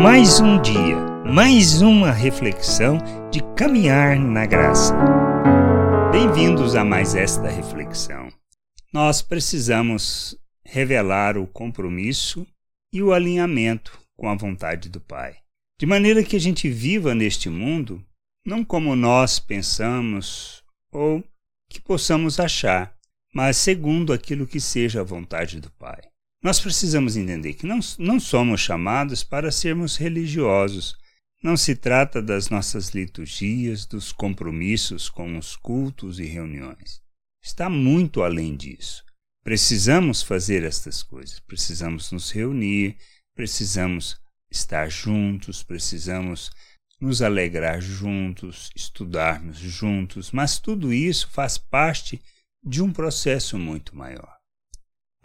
Mais 0.00 0.38
um 0.38 0.62
dia, 0.62 0.96
mais 1.26 1.82
uma 1.82 2.12
reflexão 2.12 2.98
de 3.32 3.40
caminhar 3.56 4.16
na 4.16 4.46
graça. 4.46 4.94
Bem-vindos 6.12 6.76
a 6.76 6.84
mais 6.84 7.16
esta 7.16 7.48
reflexão. 7.48 8.28
Nós 8.92 9.20
precisamos 9.20 10.38
revelar 10.64 11.36
o 11.36 11.48
compromisso 11.48 12.46
e 12.92 13.02
o 13.02 13.12
alinhamento 13.12 13.98
com 14.16 14.28
a 14.28 14.36
vontade 14.36 14.88
do 14.88 15.00
Pai, 15.00 15.38
de 15.80 15.84
maneira 15.84 16.22
que 16.22 16.36
a 16.36 16.40
gente 16.40 16.70
viva 16.70 17.12
neste 17.12 17.48
mundo 17.48 18.00
não 18.46 18.64
como 18.64 18.94
nós 18.94 19.40
pensamos 19.40 20.62
ou 20.92 21.24
que 21.68 21.80
possamos 21.80 22.38
achar, 22.38 22.94
mas 23.34 23.56
segundo 23.56 24.12
aquilo 24.12 24.46
que 24.46 24.60
seja 24.60 25.00
a 25.00 25.04
vontade 25.04 25.60
do 25.60 25.72
Pai. 25.72 26.02
Nós 26.40 26.60
precisamos 26.60 27.16
entender 27.16 27.54
que 27.54 27.66
não, 27.66 27.80
não 27.98 28.20
somos 28.20 28.60
chamados 28.60 29.24
para 29.24 29.50
sermos 29.50 29.96
religiosos. 29.96 30.96
Não 31.42 31.56
se 31.56 31.74
trata 31.74 32.22
das 32.22 32.48
nossas 32.48 32.90
liturgias, 32.90 33.86
dos 33.86 34.12
compromissos 34.12 35.08
com 35.08 35.36
os 35.36 35.56
cultos 35.56 36.20
e 36.20 36.24
reuniões. 36.24 37.00
Está 37.42 37.68
muito 37.68 38.22
além 38.22 38.56
disso. 38.56 39.04
Precisamos 39.42 40.22
fazer 40.22 40.62
estas 40.62 41.02
coisas, 41.02 41.40
precisamos 41.40 42.12
nos 42.12 42.30
reunir, 42.30 42.96
precisamos 43.34 44.20
estar 44.50 44.90
juntos, 44.90 45.62
precisamos 45.62 46.50
nos 47.00 47.22
alegrar 47.22 47.80
juntos, 47.80 48.70
estudarmos 48.76 49.58
juntos, 49.58 50.32
mas 50.32 50.58
tudo 50.58 50.92
isso 50.92 51.28
faz 51.30 51.56
parte 51.56 52.20
de 52.62 52.82
um 52.82 52.92
processo 52.92 53.56
muito 53.56 53.96
maior 53.96 54.37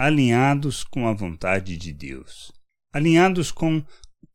alinhados 0.03 0.83
com 0.83 1.07
a 1.07 1.13
vontade 1.13 1.77
de 1.77 1.93
Deus, 1.93 2.51
alinhados 2.93 3.53
com 3.53 3.77
o 3.77 3.85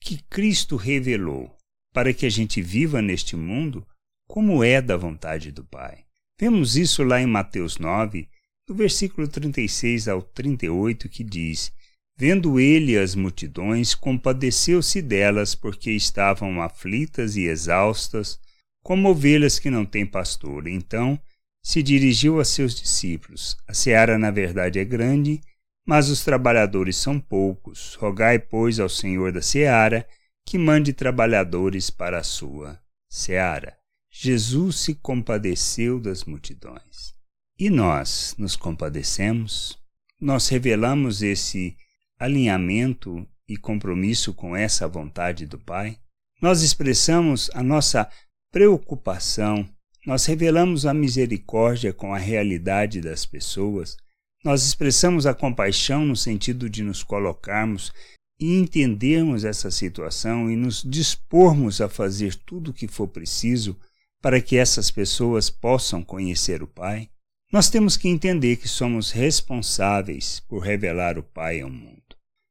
que 0.00 0.22
Cristo 0.22 0.76
revelou, 0.76 1.54
para 1.92 2.14
que 2.14 2.24
a 2.24 2.30
gente 2.30 2.62
viva 2.62 3.02
neste 3.02 3.36
mundo 3.36 3.86
como 4.26 4.64
é 4.64 4.80
da 4.80 4.96
vontade 4.96 5.52
do 5.52 5.62
Pai. 5.62 6.06
Vemos 6.40 6.74
isso 6.74 7.04
lá 7.04 7.20
em 7.20 7.26
Mateus 7.26 7.76
9, 7.76 8.26
do 8.66 8.74
versículo 8.74 9.28
36 9.28 10.08
ao 10.08 10.22
38, 10.22 11.06
que 11.06 11.22
diz: 11.22 11.70
Vendo 12.16 12.58
ele 12.58 12.96
as 12.96 13.14
multidões, 13.14 13.94
compadeceu-se 13.94 15.02
delas, 15.02 15.54
porque 15.54 15.90
estavam 15.90 16.62
aflitas 16.62 17.36
e 17.36 17.42
exaustas, 17.42 18.40
como 18.82 19.10
ovelhas 19.10 19.58
que 19.58 19.68
não 19.68 19.84
têm 19.84 20.06
pastor. 20.06 20.66
Então 20.66 21.20
se 21.62 21.82
dirigiu 21.82 22.40
a 22.40 22.44
seus 22.46 22.74
discípulos: 22.74 23.54
A 23.68 23.74
seara, 23.74 24.16
na 24.16 24.30
verdade, 24.30 24.78
é 24.78 24.84
grande, 24.86 25.42
mas 25.88 26.10
os 26.10 26.22
trabalhadores 26.22 26.96
são 26.96 27.18
poucos. 27.18 27.94
Rogai, 27.94 28.38
pois, 28.38 28.78
ao 28.78 28.90
Senhor 28.90 29.32
da 29.32 29.40
seara 29.40 30.06
que 30.44 30.58
mande 30.58 30.92
trabalhadores 30.92 31.88
para 31.88 32.18
a 32.18 32.22
sua 32.22 32.78
seara. 33.08 33.74
Jesus 34.10 34.80
se 34.80 34.94
compadeceu 34.94 35.98
das 35.98 36.24
multidões. 36.24 37.14
E 37.58 37.70
nós 37.70 38.34
nos 38.36 38.54
compadecemos? 38.54 39.78
Nós 40.20 40.46
revelamos 40.48 41.22
esse 41.22 41.74
alinhamento 42.18 43.26
e 43.48 43.56
compromisso 43.56 44.34
com 44.34 44.54
essa 44.54 44.86
vontade 44.86 45.46
do 45.46 45.58
Pai? 45.58 45.98
Nós 46.42 46.60
expressamos 46.60 47.50
a 47.54 47.62
nossa 47.62 48.06
preocupação, 48.52 49.66
nós 50.04 50.26
revelamos 50.26 50.84
a 50.84 50.92
misericórdia 50.92 51.94
com 51.94 52.12
a 52.12 52.18
realidade 52.18 53.00
das 53.00 53.24
pessoas, 53.24 53.96
nós 54.44 54.64
expressamos 54.64 55.26
a 55.26 55.34
compaixão 55.34 56.04
no 56.04 56.16
sentido 56.16 56.68
de 56.70 56.82
nos 56.82 57.02
colocarmos 57.02 57.92
e 58.40 58.56
entendermos 58.56 59.44
essa 59.44 59.70
situação 59.70 60.50
e 60.50 60.56
nos 60.56 60.82
dispormos 60.82 61.80
a 61.80 61.88
fazer 61.88 62.34
tudo 62.34 62.70
o 62.70 62.74
que 62.74 62.86
for 62.86 63.08
preciso 63.08 63.76
para 64.20 64.40
que 64.40 64.56
essas 64.56 64.90
pessoas 64.90 65.50
possam 65.50 66.02
conhecer 66.02 66.62
o 66.62 66.66
Pai, 66.66 67.08
nós 67.52 67.70
temos 67.70 67.96
que 67.96 68.08
entender 68.08 68.56
que 68.56 68.68
somos 68.68 69.10
responsáveis 69.10 70.40
por 70.40 70.60
revelar 70.60 71.18
o 71.18 71.22
Pai 71.22 71.60
ao 71.60 71.70
mundo. 71.70 72.02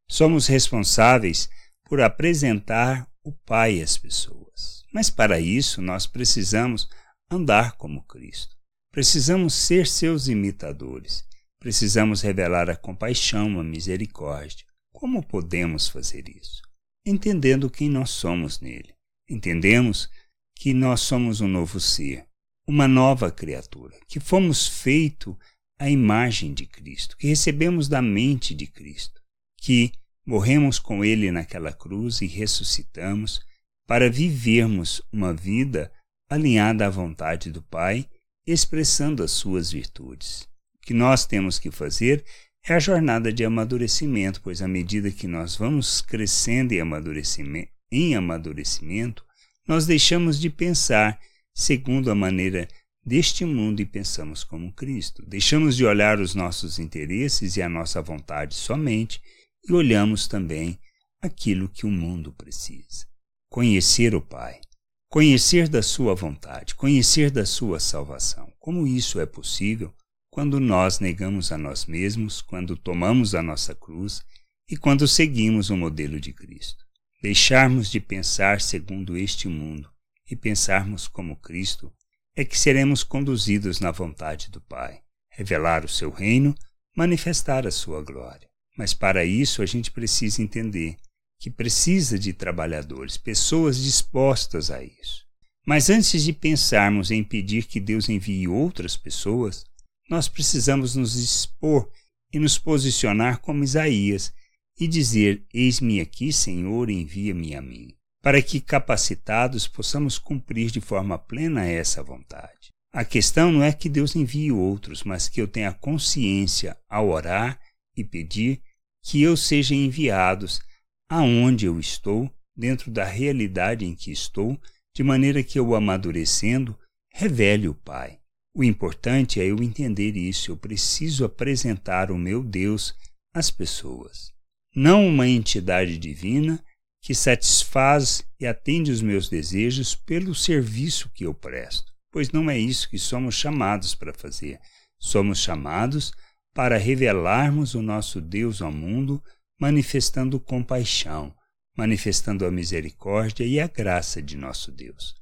Somos 0.09 0.47
responsáveis 0.47 1.49
por 1.85 2.01
apresentar 2.01 3.07
o 3.23 3.31
Pai 3.31 3.81
às 3.81 3.97
pessoas. 3.97 4.83
Mas 4.93 5.09
para 5.09 5.39
isso 5.39 5.81
nós 5.81 6.07
precisamos 6.07 6.89
andar 7.29 7.73
como 7.73 8.03
Cristo. 8.03 8.55
Precisamos 8.91 9.53
ser 9.53 9.85
seus 9.85 10.27
imitadores. 10.27 11.23
Precisamos 11.59 12.21
revelar 12.21 12.69
a 12.69 12.75
compaixão, 12.75 13.59
a 13.59 13.63
misericórdia. 13.63 14.65
Como 14.93 15.25
podemos 15.25 15.87
fazer 15.87 16.29
isso? 16.29 16.61
Entendendo 17.05 17.69
quem 17.69 17.89
nós 17.89 18.11
somos 18.11 18.59
nele. 18.59 18.93
Entendemos 19.27 20.07
que 20.55 20.73
nós 20.73 21.01
somos 21.01 21.41
um 21.41 21.47
novo 21.47 21.79
ser, 21.79 22.27
uma 22.67 22.87
nova 22.87 23.31
criatura, 23.31 23.99
que 24.07 24.19
fomos 24.19 24.67
feito 24.67 25.37
à 25.79 25.89
imagem 25.89 26.53
de 26.53 26.65
Cristo, 26.67 27.17
que 27.17 27.27
recebemos 27.27 27.87
da 27.87 28.01
mente 28.01 28.53
de 28.53 28.67
Cristo, 28.67 29.21
que 29.59 29.91
morremos 30.25 30.77
com 30.77 31.03
ele 31.03 31.31
naquela 31.31 31.73
cruz 31.73 32.21
e 32.21 32.27
ressuscitamos 32.27 33.41
para 33.87 34.09
vivermos 34.09 35.01
uma 35.11 35.33
vida 35.33 35.91
alinhada 36.29 36.85
à 36.85 36.89
vontade 36.89 37.51
do 37.51 37.63
Pai, 37.63 38.07
expressando 38.45 39.23
as 39.23 39.31
suas 39.31 39.71
virtudes 39.71 40.47
que 40.87 40.93
nós 40.93 41.25
temos 41.25 41.59
que 41.59 41.69
fazer 41.69 42.23
é 42.65 42.73
a 42.73 42.79
jornada 42.79 43.31
de 43.31 43.43
amadurecimento, 43.43 44.39
pois 44.41 44.61
à 44.61 44.69
medida 44.69 45.11
que 45.11 45.27
nós 45.27 45.57
vamos 45.57 45.99
crescendo 45.99 46.71
em 46.71 46.79
amadurecimento, 46.79 47.69
em 47.91 48.15
amadurecimento, 48.15 49.21
nós 49.67 49.85
deixamos 49.85 50.39
de 50.39 50.49
pensar 50.49 51.19
segundo 51.53 52.09
a 52.09 52.15
maneira 52.15 52.69
deste 53.05 53.43
mundo 53.43 53.81
e 53.81 53.85
pensamos 53.85 54.45
como 54.45 54.71
Cristo. 54.71 55.25
Deixamos 55.27 55.75
de 55.75 55.85
olhar 55.85 56.21
os 56.21 56.33
nossos 56.33 56.79
interesses 56.79 57.57
e 57.57 57.61
a 57.61 57.67
nossa 57.67 58.01
vontade 58.01 58.55
somente 58.55 59.21
e 59.67 59.73
olhamos 59.73 60.25
também 60.25 60.79
aquilo 61.21 61.67
que 61.67 61.85
o 61.85 61.91
mundo 61.91 62.31
precisa. 62.31 63.05
Conhecer 63.49 64.15
o 64.15 64.21
Pai, 64.21 64.61
conhecer 65.09 65.67
da 65.67 65.81
Sua 65.81 66.15
vontade, 66.15 66.75
conhecer 66.75 67.29
da 67.29 67.45
Sua 67.45 67.77
salvação. 67.77 68.49
Como 68.57 68.87
isso 68.87 69.19
é 69.19 69.25
possível? 69.25 69.93
Quando 70.37 70.59
nós 70.59 70.99
negamos 70.99 71.51
a 71.51 71.57
nós 71.57 71.87
mesmos, 71.87 72.43
quando 72.43 72.77
tomamos 72.77 73.33
a 73.33 73.41
nossa 73.41 73.73
cruz 73.73 74.21
e 74.69 74.77
quando 74.77 75.07
seguimos 75.07 75.71
o 75.71 75.75
modelo 75.75 76.19
de 76.19 76.31
Cristo. 76.31 76.85
Deixarmos 77.23 77.89
de 77.89 77.99
pensar 77.99 78.61
segundo 78.61 79.17
este 79.17 79.47
mundo 79.47 79.89
e 80.29 80.35
pensarmos 80.35 81.07
como 81.07 81.37
Cristo 81.37 81.91
é 82.35 82.45
que 82.45 82.55
seremos 82.55 83.03
conduzidos 83.03 83.79
na 83.79 83.89
vontade 83.89 84.51
do 84.51 84.61
Pai, 84.61 84.99
revelar 85.31 85.83
o 85.83 85.89
seu 85.89 86.11
reino, 86.11 86.53
manifestar 86.95 87.65
a 87.65 87.71
sua 87.71 88.03
glória. 88.03 88.47
Mas 88.77 88.93
para 88.93 89.25
isso 89.25 89.63
a 89.63 89.65
gente 89.65 89.89
precisa 89.89 90.43
entender 90.43 90.97
que 91.39 91.49
precisa 91.49 92.19
de 92.19 92.31
trabalhadores, 92.31 93.17
pessoas 93.17 93.75
dispostas 93.75 94.69
a 94.69 94.83
isso. 94.83 95.25
Mas 95.65 95.89
antes 95.89 96.21
de 96.21 96.31
pensarmos 96.31 97.09
em 97.09 97.23
pedir 97.23 97.65
que 97.65 97.79
Deus 97.79 98.07
envie 98.07 98.47
outras 98.47 98.95
pessoas, 98.95 99.65
nós 100.09 100.27
precisamos 100.27 100.95
nos 100.95 101.15
expor 101.15 101.89
e 102.33 102.39
nos 102.39 102.57
posicionar 102.57 103.39
como 103.39 103.63
Isaías 103.63 104.33
e 104.79 104.87
dizer: 104.87 105.45
Eis-me 105.53 105.99
aqui, 105.99 106.31
Senhor, 106.31 106.89
envia-me 106.89 107.55
a 107.55 107.61
mim, 107.61 107.95
para 108.21 108.41
que, 108.41 108.59
capacitados, 108.59 109.67
possamos 109.67 110.17
cumprir 110.17 110.71
de 110.71 110.81
forma 110.81 111.17
plena 111.17 111.65
essa 111.65 112.03
vontade. 112.03 112.71
A 112.93 113.03
questão 113.03 113.51
não 113.51 113.63
é 113.63 113.71
que 113.71 113.89
Deus 113.89 114.15
envie 114.15 114.51
outros, 114.51 115.03
mas 115.03 115.27
que 115.27 115.41
eu 115.41 115.47
tenha 115.47 115.73
consciência 115.73 116.77
ao 116.89 117.09
orar 117.09 117.59
e 117.95 118.03
pedir 118.03 118.61
que 119.03 119.21
eu 119.21 119.35
seja 119.37 119.75
enviados 119.75 120.61
aonde 121.09 121.65
eu 121.65 121.79
estou, 121.79 122.31
dentro 122.55 122.91
da 122.91 123.05
realidade 123.05 123.85
em 123.85 123.95
que 123.95 124.11
estou, 124.11 124.59
de 124.95 125.03
maneira 125.03 125.43
que 125.43 125.59
eu 125.59 125.75
amadurecendo 125.75 126.77
revele 127.13 127.67
o 127.67 127.75
Pai. 127.75 128.19
O 128.57 128.63
importante 128.63 129.39
é 129.39 129.45
eu 129.45 129.61
entender 129.61 130.17
isso. 130.17 130.49
Eu 130.49 130.57
preciso 130.57 131.23
apresentar 131.23 132.09
o 132.09 132.17
meu 132.17 132.43
Deus 132.43 132.95
às 133.31 133.51
pessoas. 133.51 134.33
Não 134.75 135.07
uma 135.07 135.27
entidade 135.27 135.95
divina 135.99 136.59
que 136.99 137.13
satisfaz 137.13 138.25
e 138.39 138.47
atende 138.47 138.89
os 138.89 138.99
meus 138.99 139.29
desejos 139.29 139.93
pelo 139.93 140.33
serviço 140.33 141.07
que 141.13 141.23
eu 141.23 141.35
presto, 141.35 141.93
pois 142.11 142.31
não 142.31 142.49
é 142.49 142.57
isso 142.57 142.89
que 142.89 142.97
somos 142.97 143.35
chamados 143.35 143.93
para 143.93 144.11
fazer. 144.11 144.59
Somos 144.97 145.37
chamados 145.37 146.11
para 146.51 146.79
revelarmos 146.79 147.75
o 147.75 147.83
nosso 147.83 148.19
Deus 148.19 148.59
ao 148.59 148.71
mundo, 148.71 149.23
manifestando 149.61 150.39
compaixão, 150.39 151.31
manifestando 151.77 152.43
a 152.43 152.49
misericórdia 152.49 153.45
e 153.45 153.59
a 153.59 153.67
graça 153.67 154.19
de 154.19 154.35
nosso 154.35 154.71
Deus. 154.71 155.13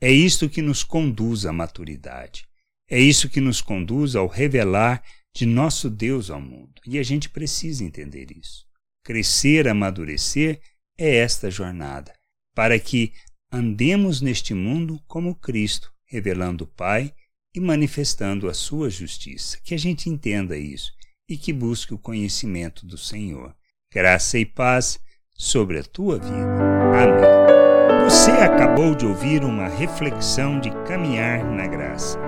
É 0.00 0.10
isto 0.10 0.48
que 0.48 0.62
nos 0.62 0.82
conduz 0.82 1.44
à 1.44 1.52
maturidade. 1.52 2.48
É 2.88 2.98
isso 2.98 3.28
que 3.28 3.40
nos 3.40 3.60
conduz 3.60 4.16
ao 4.16 4.26
revelar 4.26 5.02
de 5.34 5.44
nosso 5.44 5.90
Deus 5.90 6.30
ao 6.30 6.40
mundo. 6.40 6.80
E 6.86 6.98
a 6.98 7.02
gente 7.02 7.28
precisa 7.28 7.84
entender 7.84 8.28
isso. 8.36 8.66
Crescer, 9.04 9.68
amadurecer 9.68 10.60
é 10.96 11.16
esta 11.16 11.50
jornada, 11.50 12.12
para 12.54 12.78
que 12.78 13.12
andemos 13.52 14.20
neste 14.20 14.54
mundo 14.54 15.00
como 15.06 15.34
Cristo, 15.34 15.92
revelando 16.06 16.64
o 16.64 16.66
Pai 16.66 17.14
e 17.54 17.60
manifestando 17.60 18.48
a 18.48 18.54
sua 18.54 18.90
justiça. 18.90 19.58
Que 19.62 19.74
a 19.74 19.78
gente 19.78 20.08
entenda 20.08 20.56
isso 20.56 20.92
e 21.28 21.36
que 21.36 21.52
busque 21.52 21.94
o 21.94 21.98
conhecimento 21.98 22.86
do 22.86 22.98
Senhor. 22.98 23.54
Graça 23.92 24.38
e 24.38 24.44
paz 24.44 24.98
sobre 25.34 25.78
a 25.78 25.84
tua 25.84 26.18
vida. 26.18 26.58
Amém. 26.94 28.04
Você 28.04 28.30
acabou 28.30 28.94
de 28.94 29.04
ouvir 29.04 29.44
uma 29.44 29.68
reflexão 29.68 30.58
de 30.58 30.70
caminhar 30.86 31.44
na 31.44 31.66
graça. 31.66 32.27